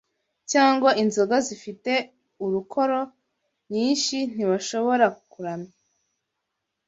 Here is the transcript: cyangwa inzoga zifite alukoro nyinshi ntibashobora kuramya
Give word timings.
cyangwa 0.51 0.89
inzoga 1.03 1.35
zifite 1.47 1.91
alukoro 2.43 2.99
nyinshi 3.71 4.17
ntibashobora 4.33 5.05
kuramya 5.31 5.73